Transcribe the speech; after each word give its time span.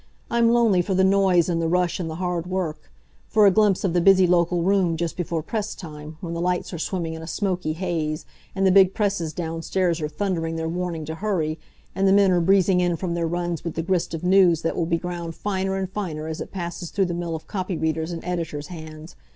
I'm 0.31 0.49
lonely 0.49 0.81
for 0.81 0.95
the 0.95 1.03
noise 1.03 1.47
and 1.47 1.61
the 1.61 1.67
rush 1.67 1.99
and 1.99 2.09
the 2.09 2.15
hard 2.15 2.47
work; 2.47 2.91
for 3.27 3.45
a 3.45 3.51
glimpse 3.51 3.83
of 3.83 3.93
the 3.93 4.01
busy 4.01 4.25
local 4.25 4.63
room 4.63 4.97
just 4.97 5.15
before 5.15 5.43
press 5.43 5.75
time, 5.75 6.17
when 6.21 6.33
the 6.33 6.41
lights 6.41 6.73
are 6.73 6.79
swimming 6.79 7.13
in 7.13 7.21
a 7.21 7.27
smoky 7.27 7.73
haze, 7.73 8.25
and 8.55 8.65
the 8.65 8.71
big 8.71 8.95
presses 8.95 9.31
downstairs 9.31 10.01
are 10.01 10.07
thundering 10.09 10.55
their 10.55 10.67
warning 10.67 11.05
to 11.05 11.13
hurry, 11.13 11.59
and 11.93 12.07
the 12.07 12.13
men 12.13 12.31
are 12.31 12.41
breezing 12.41 12.79
in 12.81 12.95
from 12.95 13.13
their 13.13 13.27
runs 13.27 13.63
with 13.63 13.75
the 13.75 13.83
grist 13.83 14.15
of 14.15 14.23
news 14.23 14.63
that 14.63 14.75
will 14.75 14.87
be 14.87 14.97
ground 14.97 15.35
finer 15.35 15.75
and 15.75 15.91
finer 15.91 16.25
as 16.27 16.41
it 16.41 16.51
passes 16.51 16.89
through 16.89 17.05
the 17.05 17.13
mill 17.13 17.35
of 17.35 17.45
copy 17.45 17.77
readers' 17.77 18.11
and 18.11 18.25
editors' 18.25 18.69
hands. 18.69 19.15